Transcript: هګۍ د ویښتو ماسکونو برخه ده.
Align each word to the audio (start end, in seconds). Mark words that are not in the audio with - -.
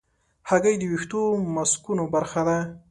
هګۍ 0.49 0.75
د 0.79 0.83
ویښتو 0.91 1.21
ماسکونو 1.55 2.03
برخه 2.13 2.41
ده. 2.47 2.57